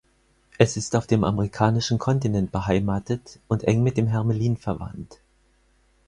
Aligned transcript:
Es 0.57 0.77
ist 0.77 0.95
auf 0.95 1.05
dem 1.05 1.23
amerikanischen 1.23 1.99
Kontinent 1.99 2.51
beheimatet 2.51 3.37
und 3.47 3.65
eng 3.65 3.83
mit 3.83 3.97
dem 3.97 4.07
Hermelin 4.07 4.57
verwandt. 4.57 5.19